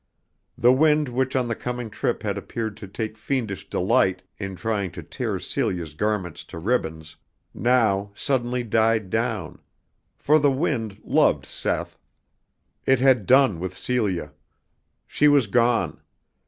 [0.57, 4.89] The wind which on the coming trip had appeared to take fiendish delight in trying
[4.93, 7.17] to tear Celia's garments to ribbons,
[7.53, 9.59] now suddenly died down,
[10.15, 11.99] for the wind loved Seth.
[12.87, 14.33] It had done with Celia.
[15.05, 16.01] She was gone.